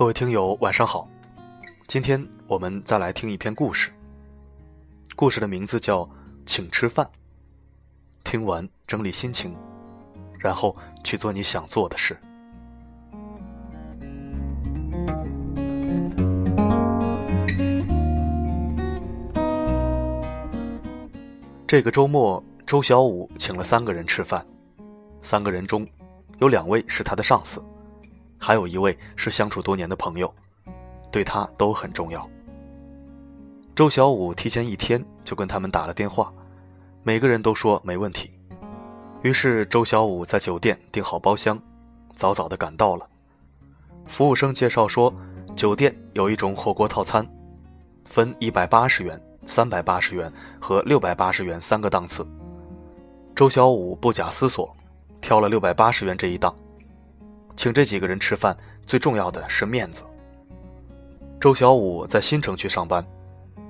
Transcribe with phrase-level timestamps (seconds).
[0.00, 1.06] 各位听友，晚上好。
[1.86, 3.90] 今天我们再来听一篇故事。
[5.14, 6.04] 故事的名字叫
[6.46, 7.04] 《请吃饭》。
[8.24, 9.54] 听完整理心情，
[10.38, 10.74] 然后
[11.04, 12.16] 去做你想做的事。
[21.66, 24.42] 这个周末，周小五请了三个人吃饭。
[25.20, 25.86] 三个人中，
[26.38, 27.62] 有两位是他的上司，
[28.40, 30.34] 还有一位是相处多年的朋友，
[31.12, 32.28] 对他都很重要。
[33.76, 36.32] 周小五提前一天就跟他们打了电话，
[37.04, 38.30] 每个人都说没问题。
[39.22, 41.60] 于是周小五在酒店订好包厢，
[42.16, 43.06] 早早的赶到了。
[44.06, 45.14] 服务生介绍说，
[45.54, 47.24] 酒店有一种火锅套餐，
[48.06, 49.20] 分一百八十元。
[49.46, 52.24] 三百八十元和六百八十元三个档次，
[53.34, 54.72] 周小五不假思索，
[55.20, 56.54] 挑了六百八十元这一档。
[57.60, 60.02] 请这几个人吃饭，最重要的是面子。
[61.38, 63.06] 周小五在新城区上班，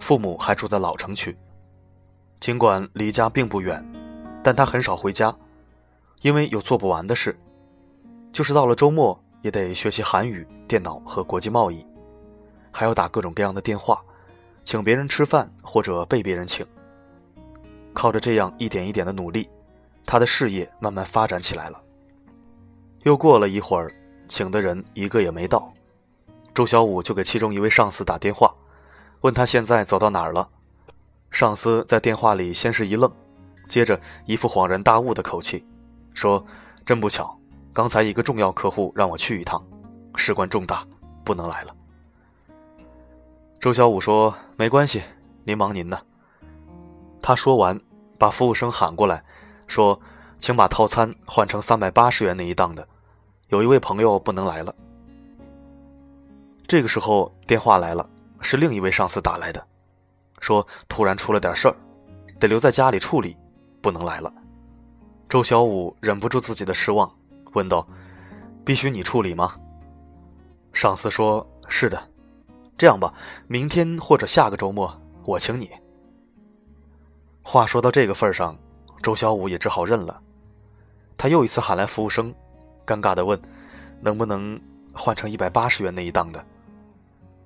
[0.00, 1.36] 父母还住在老城区。
[2.40, 3.86] 尽管离家并不远，
[4.42, 5.36] 但他很少回家，
[6.22, 7.38] 因为有做不完的事。
[8.32, 11.86] 就是到了周末，也得学习韩语、电脑和国际贸易，
[12.72, 14.02] 还要打各种各样的电话。
[14.64, 16.66] 请别人吃饭，或者被别人请。
[17.92, 19.46] 靠着这样一点一点的努力，
[20.06, 21.78] 他的事业慢慢发展起来了。
[23.04, 23.94] 又过了一会儿，
[24.28, 25.70] 请的人一个也没到，
[26.54, 28.54] 周小五就给其中一位上司打电话，
[29.20, 30.48] 问他现在走到哪儿了。
[31.30, 33.10] 上司在电话里先是一愣，
[33.68, 35.62] 接着一副恍然大悟的口气，
[36.14, 36.42] 说
[36.86, 37.38] ：“真不巧，
[37.74, 39.62] 刚才一个重要客户让我去一趟，
[40.16, 40.82] 事关重大，
[41.24, 41.76] 不能来了。”
[43.60, 45.02] 周小五说：“没关系，
[45.44, 46.06] 您忙您的。”
[47.20, 47.78] 他说完，
[48.16, 49.22] 把服务生喊过来，
[49.66, 50.00] 说
[50.40, 52.86] ：“请把套餐换成三百八十元那一档的，
[53.48, 54.74] 有一位朋友不能来了。”
[56.66, 58.08] 这个时候电话来了，
[58.40, 59.64] 是另一位上司打来的，
[60.40, 61.76] 说：“突然出了点事儿，
[62.40, 63.36] 得留在家里处理，
[63.82, 64.32] 不能来了。”
[65.28, 67.10] 周小五忍不住自己的失望，
[67.52, 67.86] 问道
[68.64, 69.54] ：“必须你处理吗？”
[70.72, 72.10] 上司说：“是的。”
[72.76, 73.14] 这样吧，
[73.46, 74.92] 明天或者下个周末
[75.26, 75.70] 我请你。
[77.42, 78.58] 话说到这个份上，
[79.02, 80.20] 周小五也只好认了。
[81.16, 82.34] 他又一次喊来服务生，
[82.86, 83.40] 尴尬的问
[84.00, 84.60] ：“能不能
[84.92, 86.44] 换成一百八十元那一档的？”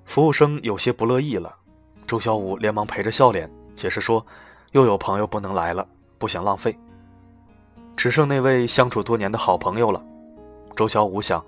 [0.04, 1.54] 服务生有些不乐意了。
[2.06, 4.25] 周小五连忙陪着笑脸解释说
[4.72, 5.87] ：“又有朋友不能来了，
[6.19, 6.77] 不想浪费。
[7.97, 10.03] 只剩那位相处多年的好朋友了。”
[10.75, 11.44] 周小五想，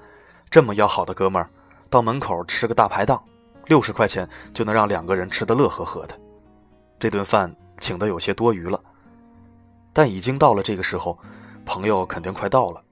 [0.51, 1.49] 这么要好的哥们儿，
[1.89, 3.23] 到门口吃个大排档。
[3.67, 6.19] 六十块钱就能让两个人吃得乐呵呵的，
[6.99, 8.81] 这顿饭请的有些多余了，
[9.93, 11.17] 但已经到了这个时候，
[11.65, 12.83] 朋友肯定快到了，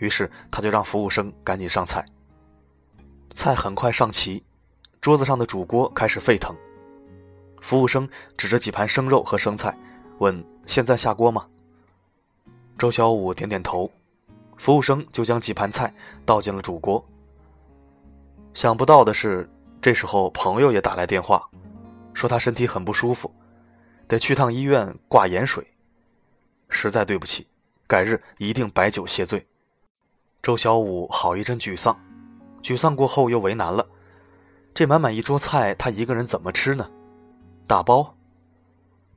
[0.00, 2.04] 于是他就让服务生赶紧上菜。
[3.32, 4.42] 菜很快上齐，
[5.00, 6.52] 桌子上的主锅开始沸腾，
[7.60, 9.72] 服务生指着几盘生肉和生菜，
[10.18, 11.46] 问：“现在下锅吗？”
[12.76, 13.88] 周小五点点头，
[14.56, 15.94] 服务生就将几盘菜
[16.26, 17.02] 倒进了主锅。
[18.52, 19.48] 想不到的是。
[19.82, 21.48] 这时候，朋友也打来电话，
[22.12, 23.34] 说他身体很不舒服，
[24.06, 25.66] 得去趟医院挂盐水。
[26.68, 27.46] 实在对不起，
[27.86, 29.46] 改日一定摆酒谢罪。
[30.42, 31.98] 周小五好一阵沮丧，
[32.62, 33.86] 沮丧过后又为难了：
[34.72, 36.90] 这满满一桌菜，他一个人怎么吃呢？
[37.66, 38.14] 打包？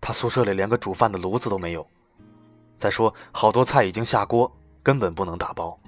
[0.02, 1.88] 他宿舍里连个煮饭的炉子都没有。
[2.78, 4.52] 再说，好多菜已经下锅，
[4.84, 5.80] 根本不能打包。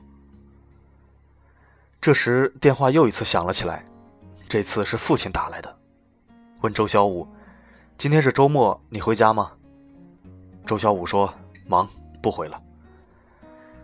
[2.00, 3.86] 这时，电话又一次响了起来。
[4.48, 5.78] 这次是父亲打来的，
[6.62, 7.28] 问周小五
[7.98, 9.52] ：“今天是周末，你回家吗？”
[10.66, 11.34] 周小五说
[11.68, 11.90] ：“忙，
[12.22, 12.62] 不回了。”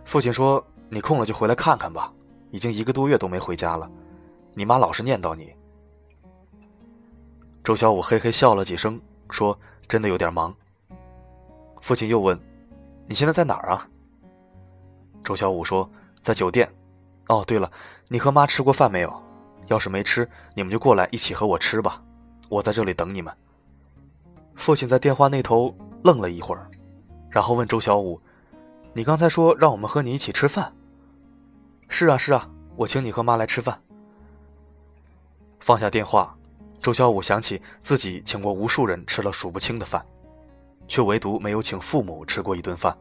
[0.06, 2.12] 父亲说：“你空了就回来看看吧，
[2.50, 3.90] 已经一个多月都没回家了，
[4.52, 5.50] 你妈老是念叨你。”
[7.64, 9.58] 周小五嘿嘿笑了几声，说
[9.88, 10.54] ：“真的有点忙。”
[11.80, 12.38] 父亲又问
[13.08, 13.88] ：“你现在在哪儿啊？”
[15.24, 15.90] 周小五说
[16.20, 16.70] ：“在酒店。”
[17.28, 17.72] 哦，对了，
[18.08, 19.22] 你和妈吃过饭没有？
[19.68, 22.02] 要是没吃，你们就过来一起和我吃吧，
[22.50, 23.32] 我在这里等你们。
[24.56, 26.68] 父亲在电话那头愣了一会儿，
[27.30, 28.20] 然后问周小五
[28.92, 30.70] ：“你刚才说让我们和你一起吃饭
[31.94, 33.78] ？”“是啊，是啊，我请你和妈来吃饭。”
[35.60, 36.34] 放下电话，
[36.80, 40.02] 周小五想起自己请过无数人吃了数不清的饭，
[40.88, 42.96] 却唯独没有请父母吃过一顿饭。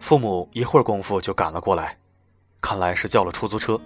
[0.00, 1.98] 父母一会儿功夫就赶了过来，
[2.62, 3.78] 看来是叫了出租车。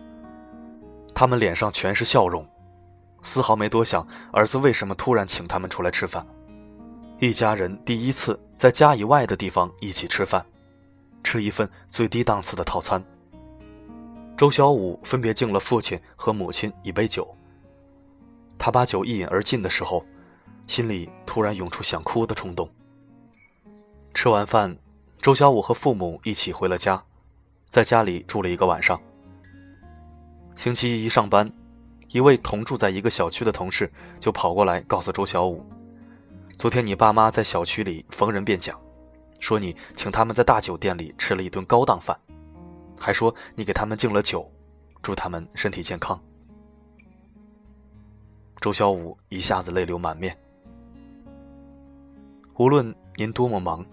[1.13, 2.49] 他们脸上全是笑容，
[3.23, 6.25] 丝毫没多想儿子为什么突然请他们出来吃饭。
[7.19, 10.47] 一家人第一次在家以外的地方一起吃饭，
[11.25, 13.05] 吃一份最低档次的套餐。
[14.39, 17.27] 周小五分别敬了父亲和母亲一杯酒。
[18.57, 20.07] 他把酒一饮而尽的时候，
[20.69, 22.71] 心里突然涌出想哭的冲动。
[24.15, 24.79] 吃完饭，
[25.21, 27.03] 周小五和父母一起回了家，
[27.69, 29.01] 在家里住了一个晚上。
[30.55, 31.53] 星期一上班，
[32.11, 35.67] 一位同住在一个小区的同事就跑过来告诉周小五
[36.57, 38.81] ：“昨天你爸妈在小区里逢人便讲，
[39.41, 42.17] 说你请他们在大酒店里吃了一顿高档饭，
[42.99, 44.51] 还说你给他们敬了酒，
[45.03, 46.21] 祝他们身体健康。”
[48.61, 50.37] 周小五一下子泪流满面。
[52.57, 53.87] 无论您多么忙，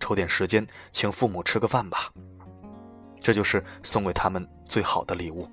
[0.00, 2.12] 抽点时间请父母吃个饭吧，
[3.20, 5.48] 这就是送给他们最好的礼物。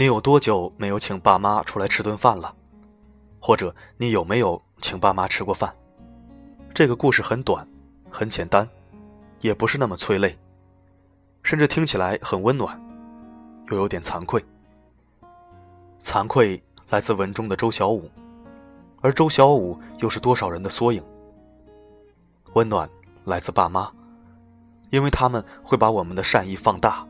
[0.00, 2.54] 你有多久没有请爸妈出来吃顿饭了？
[3.40, 5.74] 或者你有没有请爸妈吃过饭？
[6.72, 7.66] 这个故事很短，
[8.08, 8.68] 很简单，
[9.40, 10.38] 也不是那么催泪，
[11.42, 12.80] 甚至听起来很温暖，
[13.72, 14.40] 又有点惭愧。
[16.00, 18.08] 惭愧来自文中的周小五，
[19.00, 21.02] 而周小五又是多少人的缩影？
[22.52, 22.88] 温暖
[23.24, 23.90] 来自爸妈，
[24.90, 27.04] 因为他们会把我们的善意放大，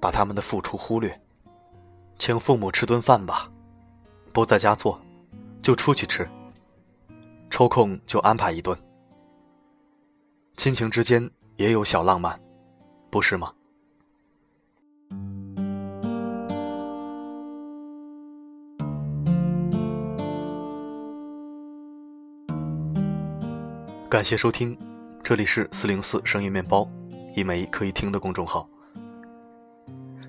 [0.00, 1.20] 把他们的付出忽略。
[2.18, 3.50] 请父母吃顿饭吧，
[4.32, 5.00] 不在家做，
[5.62, 6.28] 就出去吃。
[7.50, 8.76] 抽空就安排一顿。
[10.56, 12.40] 亲情之间也有小浪漫，
[13.10, 13.52] 不是吗？
[24.08, 24.76] 感谢收听，
[25.22, 26.90] 这里是四零四声音面包，
[27.36, 28.68] 一枚可以听的公众号，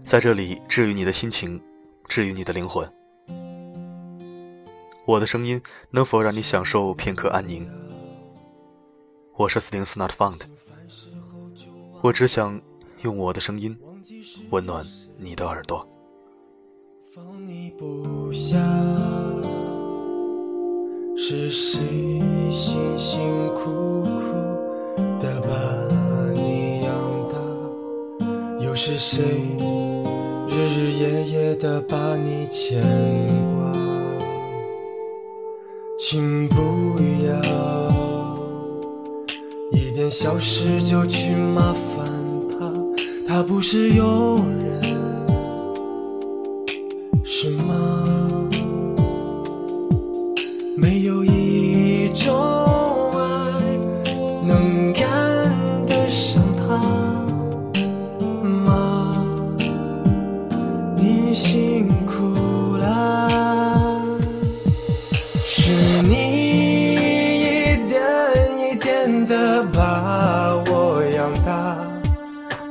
[0.04, 1.60] 在这里治愈你的心情。
[2.07, 2.89] 治愈你的灵魂，
[5.06, 5.62] 我的声音
[5.92, 7.69] 能否让你享受片刻安宁？
[9.36, 10.39] 我是四零四 Not Found，
[12.01, 12.59] 我只想
[13.01, 13.77] 用我的声音
[14.50, 14.86] 温暖
[15.18, 15.88] 你的耳朵。
[17.13, 18.57] 放你不下
[21.18, 21.81] 是谁
[22.51, 23.19] 辛辛
[23.53, 24.10] 苦苦
[25.19, 26.94] 的把你养
[27.30, 28.63] 大？
[28.63, 29.76] 又是谁？
[30.57, 32.81] 日日夜夜的把你牵
[33.56, 33.71] 挂，
[36.00, 36.56] 请不
[37.27, 37.92] 要
[39.71, 42.07] 一点小事就去麻烦
[42.57, 42.74] 他，
[43.27, 44.81] 他不是有人，
[47.24, 48.03] 是吗？
[50.75, 51.46] 没有一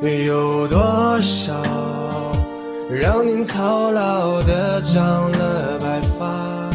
[0.02, 1.54] 有多少
[2.90, 6.70] 让您操劳的长了白发？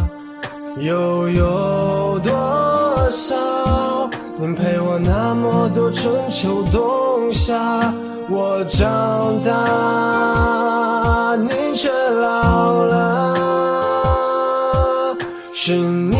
[0.80, 4.10] 又有多少
[4.40, 7.94] 您陪我那么多春秋冬夏？
[8.28, 13.38] 我长大，您却老了，
[15.54, 16.18] 是你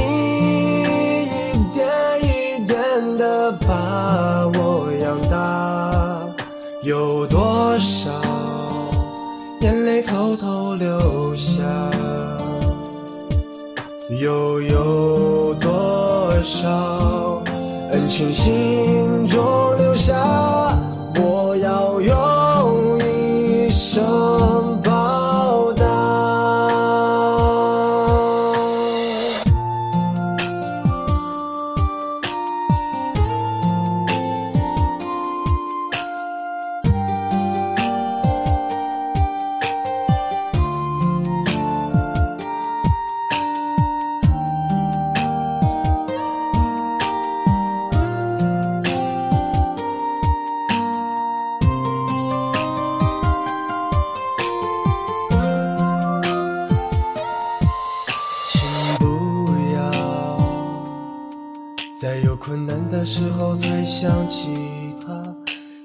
[18.12, 19.01] 清晰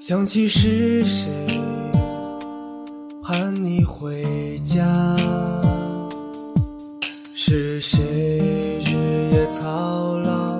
[0.07, 1.27] 想起是谁
[3.21, 4.81] 盼你回家，
[7.33, 10.57] 是谁日夜操劳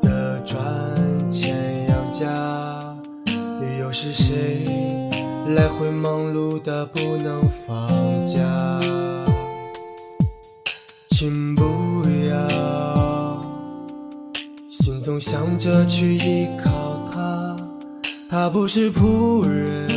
[0.00, 0.56] 的赚
[1.28, 2.96] 钱养家，
[3.80, 4.64] 又是谁
[5.56, 8.38] 来回忙碌的不能放假。
[11.08, 11.64] 请不
[12.30, 13.44] 要，
[14.68, 16.70] 心总想着去依靠，
[18.34, 19.88] 他不是仆人，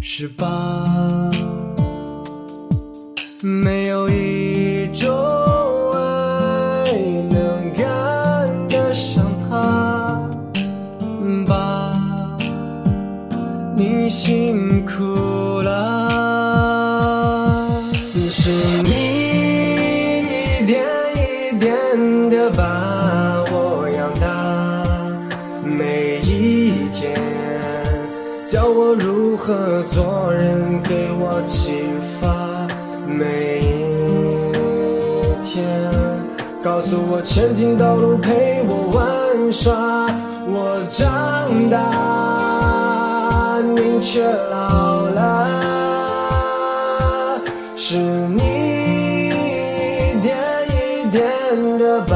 [0.00, 1.30] 是吧？
[3.42, 5.06] 没有一种
[5.92, 6.94] 爱
[7.28, 10.26] 能赶得上他，
[11.46, 11.94] 爸，
[13.76, 15.97] 你辛苦了。
[36.78, 40.06] 告诉我前进道路，陪我玩耍。
[40.46, 45.48] 我长大，你却老了。
[47.76, 48.38] 是你
[49.26, 51.20] 一点一点
[51.80, 52.14] 的把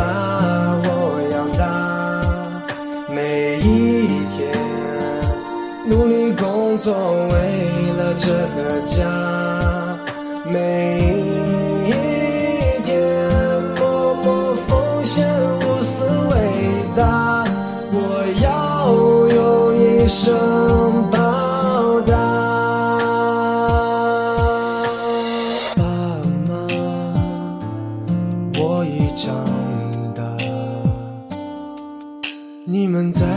[0.85, 2.23] 我养大，
[3.13, 4.55] 每一天
[5.87, 6.95] 努力工作，
[7.31, 7.35] 为
[7.99, 9.32] 了这个家，
[33.03, 33.32] uns